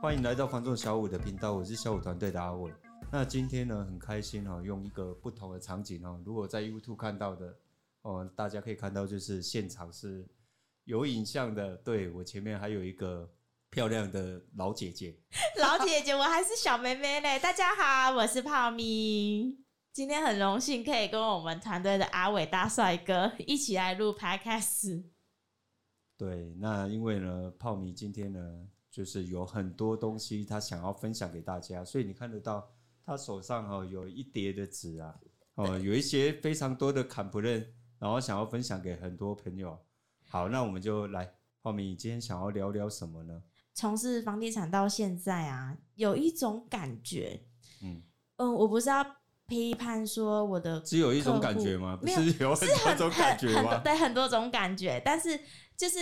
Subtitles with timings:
[0.00, 2.72] 欢迎来到房众小五的频道，我是小五团队的阿伟。
[3.10, 7.54] 那今天呢，很开心哈，用一个不同的场景哈，如果在 YouTube 看到的
[8.02, 10.24] 哦，大家可以看到就是现场是
[10.84, 13.28] 有影像的，对，我前面还有一个
[13.70, 15.16] 漂亮的老姐姐，
[15.58, 17.38] 老姐姐，我还是小妹妹嘞。
[17.38, 19.58] 大家好，我是泡咪，
[19.92, 25.02] 今天很荣幸可以跟我们团队的阿伟大帅哥一起来录排开始。
[26.18, 28.68] 对，那因为呢，泡米今天呢。
[28.90, 32.68] 就是有很多东西他想要分享给大家，所以你看得到
[33.04, 35.14] 他手上哈有一叠的纸啊，
[35.54, 37.66] 哦，有一些非常多的 complain，
[37.98, 39.78] 然后想要分享给很多朋友。
[40.26, 43.42] 好，那我们就来，泡米，你今天想要聊聊什么呢？
[43.74, 47.46] 从事房地产到现在啊，有一种感觉，
[47.82, 48.02] 嗯
[48.38, 49.04] 嗯，我不是要
[49.48, 51.96] 批判说我的，只有一种感觉吗？
[52.00, 53.80] 不是有很多种感觉吗？
[53.82, 55.40] 对，很多种感觉，但是
[55.76, 55.98] 就是。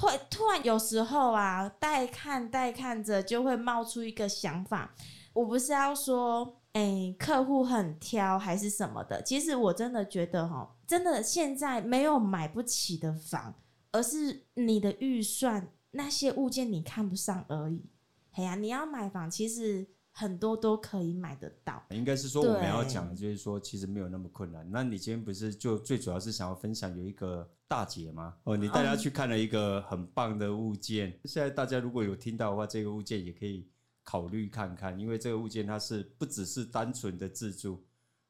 [0.00, 4.94] 会突然有时候啊，带看带看着就会冒出一个想法。
[5.32, 9.20] 我不是要说，哎、欸，客户很挑还是什么的。
[9.24, 13.52] 其实我真的觉得，哈，真的现在没有买不起的房，
[13.90, 17.90] 而是你的预算那些物件你看不上而已。
[18.34, 19.84] 哎呀，你要买房，其实。
[20.18, 24.68] 很多都可以买得到，应该是说我们要讲的就是说，其实没有那么困难。
[24.68, 28.34] 那你今天不是就最主要是想要分享有一个大姐吗？
[28.42, 31.10] 哦，你带她去看了一个很棒的物件。
[31.10, 31.20] 嗯。
[31.26, 33.68] 现在大家如果有听到的话，这个物件也可以
[34.02, 37.80] 考虑看看，因为这个物件它是不只是单纯的自助。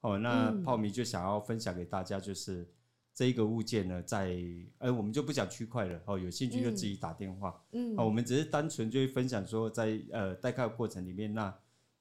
[0.00, 2.68] 哦，那泡米就想要分享给大家，就是
[3.14, 4.36] 这一个物件呢，在
[4.78, 6.00] 呃，我们就不讲区块了。
[6.06, 7.62] 哦，有兴趣就自己打电话。
[7.70, 11.56] 嗯，哦，我们只是单纯就会分享说在，在呃代看的过程里面那。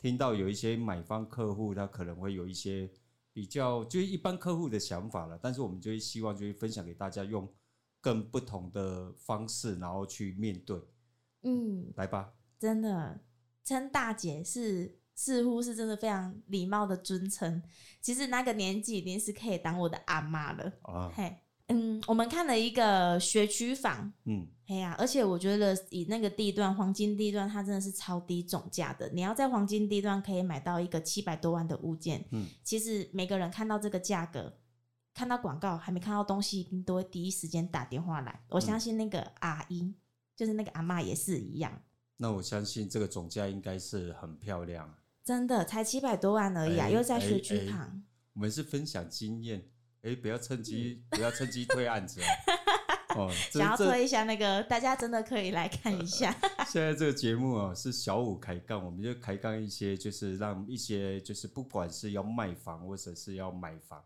[0.06, 2.88] 听到有一些买方客户，他可能会有一些
[3.34, 5.36] 比较，就是一般客户的想法了。
[5.42, 7.52] 但是我们就会希望，就会分享给大家，用
[8.00, 10.80] 更不同的方式，然后去面对。
[11.42, 12.36] 嗯，来吧。
[12.60, 13.20] 真的
[13.64, 17.64] 称大姐是似乎是真的非常礼貌的尊称。
[18.00, 21.12] 其实那个年纪已经是可以当我的阿妈了啊。
[21.16, 21.36] 嘿。
[21.68, 29.10] 嗯，我们看了一个学区房，嗯，哎呀，而且我觉得以那个地段黄金地段，它真的是超低总价的。
[29.10, 34.60] 你要在黄金地段可以买到一个七百多万的物件，嗯，其实每个人看到这个价格，
[35.14, 38.44] 看到广告还没看到东西，一定都会第一时间打电话来。
[38.50, 39.96] 我相信那个阿姨，嗯、
[40.36, 41.82] 就是那个阿妈也是一样。
[42.18, 48.02] 那我相信这个总价应该是很漂亮，真的才七百多万而已啊，欸、又在学区旁、欸。
[48.34, 49.68] 我们是分享经验。
[50.06, 52.22] 哎、欸，不要趁机，不要趁机推案子
[53.18, 53.28] 哦！
[53.52, 56.32] 想要推一下那个，大家真的可以来看一下。
[56.68, 64.04] 现在这个节目啊，是小五开杠，我们就开杠一些，就是让一些，就是不管是要卖房或者是要买房，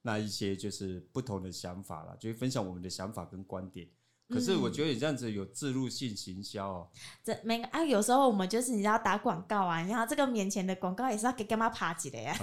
[0.00, 3.86] 那一些就是不同的想法啦，就会分享我们的想法跟观点。
[4.30, 6.88] 可是我觉得你这样子有自入性行销哦。
[7.22, 12.34] 这没啊，有时候我们就是你要打广告啊，然后这个面前的广告也是要给干嘛爬起来呀？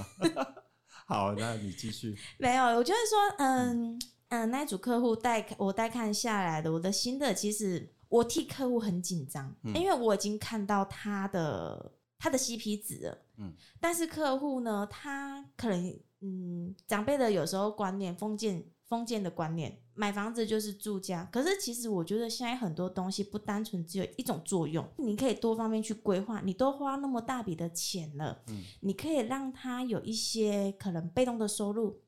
[1.10, 2.16] 好，那你继续。
[2.38, 18.64] 没有，我就是说，嗯嗯，那组客户带我带看下来的，我的新的其实我替客户很紧张，嗯，因为我已经看到他的他的 CP 值了，嗯，但是客户呢，他可能嗯长辈的有时候观念封建。
[18.90, 21.24] 封建的观念，买房子就是住家。
[21.32, 26.42] 可是其实我觉得现在很多东西不单纯只有一种作用，你可以多方面去规划。
[26.42, 32.02] 你都花那么大笔的钱了，嗯，你可以让他有一些可能被动的收入。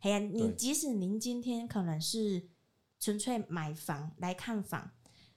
[0.00, 2.48] 哎呀，你即使您今天可能是
[2.98, 4.90] 纯粹买房来看房，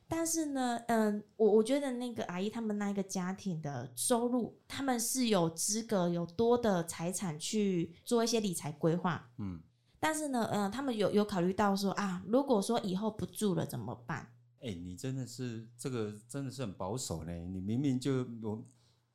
[0.08, 9.62] 但是呢，嗯，我我觉得那个阿姨他们那一个家庭的收入，他们是有资格有多的财产去做一些理财规划，嗯。
[10.06, 14.32] 但是呢，嗯、呃，他们有有考虑到说啊，如果说以后不住了怎么办？
[14.62, 17.34] 哎、欸，你真的是这个真的是很保守呢。
[17.34, 18.64] 你明明就我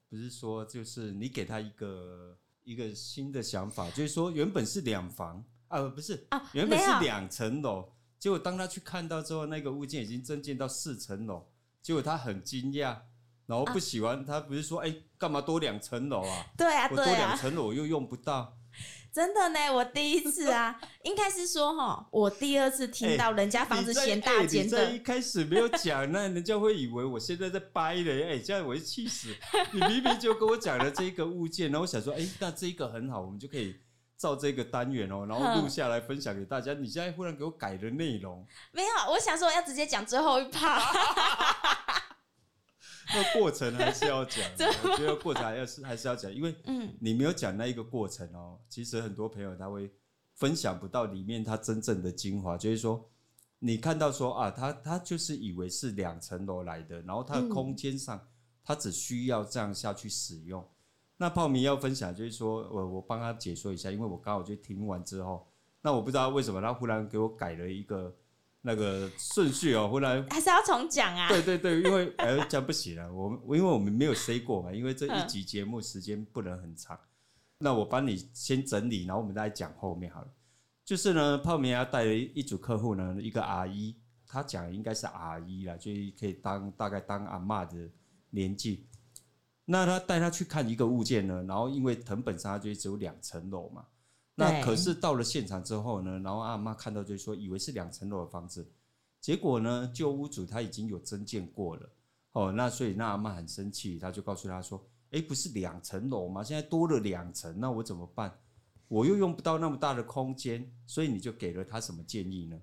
[0.08, 11.46] 不是说，就是你给他一个一个新的想法，就是说原本是两房啊，不是啊，原本是两层楼，结果当他去看到之后，那个物件已经增建到四层楼，
[11.80, 12.98] 结果他很惊讶，
[13.46, 16.46] 然后不喜欢，啊、他不是说哎，干、欸、嘛多两层楼啊？
[16.58, 18.56] 对啊，我多两层楼我又用不到。
[19.12, 24.78] 真的呢，我第一次啊， 应该是说哈，我第二次听到人家房子嫌大间的。
[24.78, 28.22] 欸、你在一开始没有讲，那人家会以为我现在在掰嘞。
[28.22, 29.34] 哎、欸，这样我会气死。
[29.72, 33.74] 你明明就跟我讲了这一个物件，然后我想说，哎、欸，那这一个很好，我们就可以
[34.16, 36.72] 照这个单元哦， 然后录下来分享给大家。
[36.74, 41.49] 你现在忽然给我改的内容，没有，我想说我要直接讲最后一趴。
[43.12, 44.44] 那过程还是要讲，
[44.84, 46.54] 我觉得过程还是还是要讲，因为
[47.00, 48.58] 你没有讲那一个过程哦。
[48.68, 49.90] 其实很多朋友他会
[50.34, 53.10] 分享不到里面他真正的精华，就是说
[53.58, 58.28] 你看到说啊，他他就是以为是两层楼来的，然后他的空间上
[58.64, 60.62] 他只需要这样下去使用。
[60.62, 60.68] 嗯、
[61.16, 65.48] 那泡米要分享就是说我我帮他解说一下，因为我刚好就听完之后，
[65.82, 68.16] 那我不知道为什么他忽然给我改了一个。
[68.62, 71.28] 那个顺序哦，后来还是要重讲啊。
[71.28, 73.12] 对对对，因为 哎，这样不行了。
[73.12, 76.98] 我我因为我们没有 say 过嘛，因为这一集节目时间不能很长。
[77.58, 80.28] 那我帮你先整理，然后我们再讲后面好了。
[80.84, 83.96] 就是呢，泡棉要带了一组客户呢，一个阿姨，
[84.26, 87.76] 她讲应该是阿姨啦，就可以当大概当阿妈的
[88.30, 88.86] 年纪。
[89.66, 93.86] 那他带她去看一个物件呢，然后因为藤本上就只有两层楼嘛。
[94.36, 98.66] 那可是到了现场之后呢，然后阿妈看到就说，以为是两层楼的房子，
[99.20, 101.90] 结果呢，旧屋主他已经有增建过了，
[102.32, 106.42] 哦，那所以那阿妈很生气，他就告诉他说，诶，不是两层楼吗？
[106.42, 108.32] 现在多了两层，那我怎么办？
[108.88, 112.58] 我又用不到那么大的空间，所以你就给了他什么建议呢？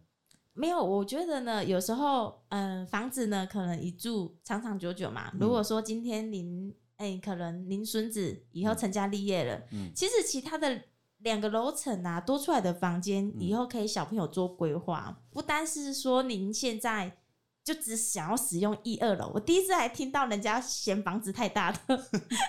[0.53, 5.31] 没有，我觉得呢，有时候，嗯、呃，房子呢，可能一住长长久久嘛。
[5.39, 10.81] 如果说今天您，诶，可能您孙子以后成家立业了，嗯，其实其他的。
[11.19, 17.17] 两个楼层啊，多出来的房间，以后可以小朋友做规划，嗯、不单是说您现在
[17.63, 19.31] 就只想要使用一二楼。
[19.33, 22.07] 我第一次还听到人家嫌房子太大的，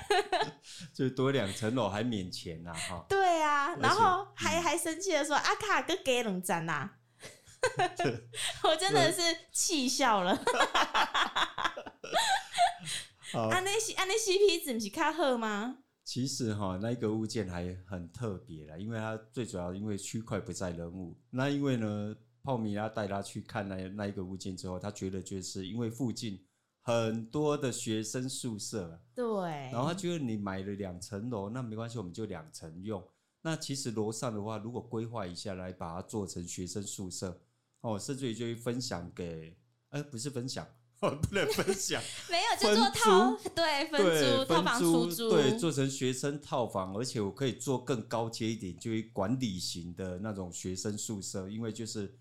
[0.95, 3.05] 就多两层楼还免钱呐，哈。
[3.09, 6.91] 对啊，然后还、嗯、还生气的说：“阿卡哥给冷战呐！”
[8.63, 10.41] 我真的是气笑了。
[13.51, 15.79] 安那西安那 CP 值不是较好吗？
[16.09, 21.15] 其实哈，那一个物件还很特别啦，因为它最主要因为区块不在人物。
[21.29, 26.43] 那因为呢，泡米拉带他去看那那一个物件之后，他觉得就是因为附近
[26.81, 29.27] 很多的学生宿舍，对，
[29.71, 33.07] 然后他觉得你买了两层楼，那没关系，我们就两层用。
[33.43, 37.39] 那其实楼上的话，如果规划一下来把它做成学生宿舍，
[37.83, 39.55] 哦，甚至于就会分享给，
[39.91, 40.67] 哎，不是分享。
[41.23, 52.19] 不能分享， 没有就做套， 对，分租套房出租，对，做成学生套房，而且我可以做更高阶一点，就是管理型的那种学生宿舍，因为就是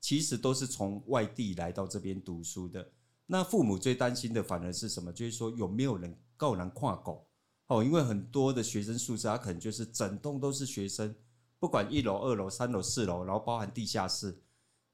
[0.00, 2.90] 其实都是从外地来到这边读书的。
[3.26, 5.12] 那父母最担心的反而是什么？
[5.12, 7.26] 就是说有没有人够难跨狗
[7.66, 7.84] 哦？
[7.84, 11.14] 因为很多的学生宿舍，它可能就是整栋都是学生，
[11.58, 14.42] 不管一楼、二楼、三楼、四楼，然后包含地下室，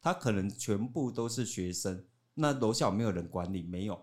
[0.00, 2.05] 它可能全部都是学生。
[2.40, 3.62] 那楼下有没有人管理？
[3.62, 4.00] 没有。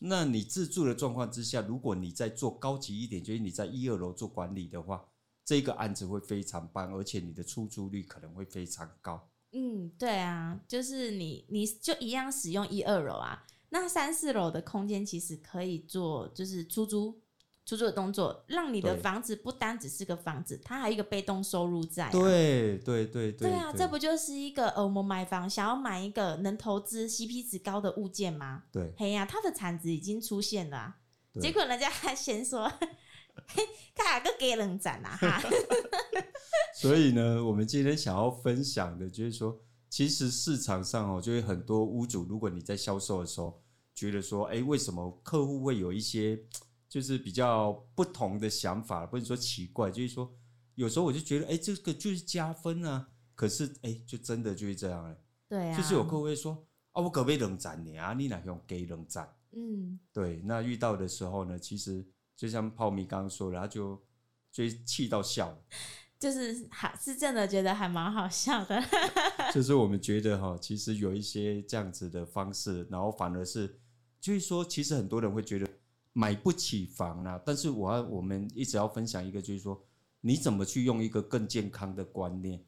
[0.00, 5.04] 那你自住的状况之下，如果你在做高级一点，就是你在一二楼做管理的话，
[5.44, 9.28] 这个案子会非常棒，而且你的出租率可能会非常高。
[9.52, 17.20] 嗯，对啊，就是你，你就一样使用一二楼啊，那三四楼的空间其实可以做，就是出租。
[17.66, 22.10] 出租的动作，让你的房子不单只是个房子，它还有一个被动收入在、啊。
[22.10, 23.48] 对对对对。
[23.48, 28.64] 对啊，这不就是一个呃，我们买房想要买一个能投资 CP 值高的物件吗？
[28.70, 28.92] 对。
[28.98, 30.96] 嘿呀、啊，它的产值已经出现了、啊，
[31.40, 32.70] 结果人家还先说，
[33.96, 35.40] 看哪个给人展啊哈。
[36.76, 39.58] 所以呢，我们今天想要分享的就是说，
[39.88, 43.62] 其实市场上哦，就有很多屋主，如果你在销售的时候
[43.94, 46.38] 觉得说，哎，为什么客户会有一些。
[46.88, 50.32] 就是比较不同的想法，不是说奇怪，就是说
[50.76, 53.08] 有时候我就觉得，哎、欸，这个就是加分啊。
[53.34, 55.16] 可是，哎、欸，就真的就是这样哎。
[55.48, 55.76] 对啊。
[55.76, 58.12] 就是有客户会说，啊，我可不可以冷战你啊？
[58.12, 59.28] 你哪用给冷战？
[59.50, 59.98] 嗯。
[60.12, 62.06] 对，那遇到的时候呢，其实
[62.36, 64.00] 就像泡米刚刚说的，他就
[64.52, 65.58] 就气到笑。
[66.20, 68.80] 就是还是真的觉得还蛮好笑的。
[69.52, 73.80] 就是我们觉得哈，其实有一些这样子的方式，然后反而是
[74.20, 75.68] 就是说，其实很多人会觉得。
[76.16, 79.84] 买不起房啊，但是我要我们一直要分享一个，就是说
[80.20, 82.64] 你怎么去用一个更健康的观念，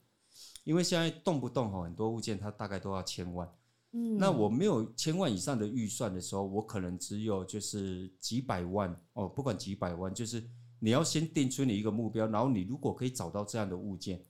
[0.65, 3.49] 因为现在动不动哈很多物件它大概都要千万，
[3.93, 9.01] 嗯，那我没有千万以上的预算的时候，我可能只有就是几百万。
[9.13, 10.43] 哦，不管几百万，就是
[10.81, 14.21] 你要先定出你一个目标，然后你如果可以找到这样的物件，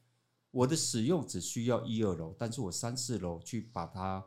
[0.50, 4.23] 我的使用只需要一二楼，但是我三四楼去把它，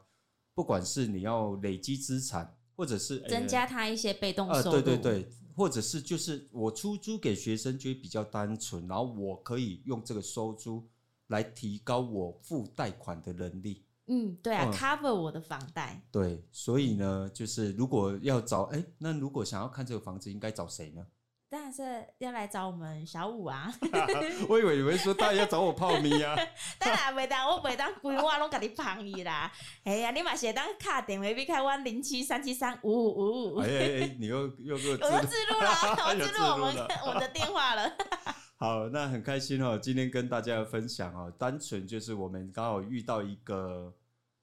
[0.55, 2.55] 不管是你要累积资产。
[2.79, 10.87] 或者是增加他一些被动收入，呃，对对对，或者是就是我出租给学生就会比较单纯，然后我可以用这个收租
[11.27, 13.83] 来提高我付贷款的能力。
[14.05, 16.01] 嗯，对啊，嗯，cover 我的房贷。
[16.09, 21.05] 对，所以呢，就是如果要找，哎，那如果想要看这个房子，应该找谁呢？
[21.51, 21.81] 当然是
[22.19, 23.73] 要来找我们小五啊！
[24.47, 26.35] 我以为你会说，当然要找我泡咪啊！
[26.77, 29.51] 当然袂当，我袂当规话拢甲你捧伊啦！
[29.83, 33.57] 哎呀，你嘛是会当卡电话俾开我零七三七三五五五五。
[33.61, 35.71] 哎哎哎，你又又给我自录了，
[36.07, 36.75] 我自录我们
[37.07, 37.91] 我的电话了。
[38.57, 43.91] 好，那很开心哦，今天跟大家分享哦，单纯就是我们刚好遇到一个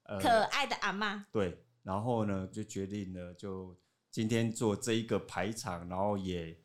[0.07, 1.23] 呃可爱的阿嬷。
[1.31, 3.77] 对，然后呢就决定了，就
[4.11, 6.57] 今天做这一个排场，然后也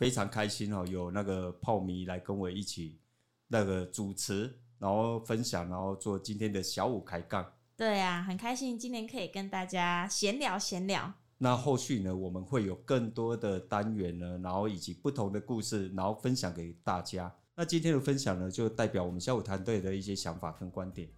[0.00, 2.98] 非常开心哦，有那个泡迷来跟我一起
[3.46, 7.44] 那个主持，然后分享，然后做今天的小五开杠。
[7.76, 11.12] 对啊，很开心今天可以跟大家闲聊闲聊。
[11.36, 17.30] 那后续呢，我们会有更多的单元呢，然后以及不同的故事，然后分享给大家。
[17.54, 21.10] 那今天的分享呢，就代表我们小五团队的一些想法跟观点。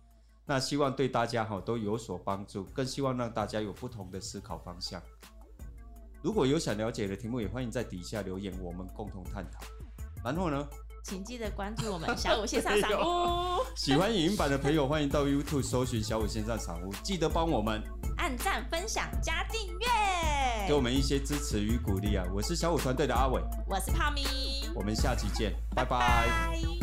[0.44, 5.00] 那希望对大家哈都有所帮助，更希望让大家有不同的思考方向。
[6.22, 9.60] 如果有想了解的题目，也欢迎在底下留言，我们共同探讨。
[10.24, 10.66] 然后呢，
[11.04, 13.60] 请记得关注我们小五线上赏屋。
[13.74, 17.82] 喜欢影音版的朋友，欢迎到 YouTube 搜寻小五线上赏屋，记得帮我们
[18.18, 22.24] 按赞、分享、加订阅，给我们一些支持与鼓励啊！
[22.32, 25.98] 我是小五团队的阿伟，我是泡咪，我们下期见，拜拜。
[25.98, 26.81] 拜拜。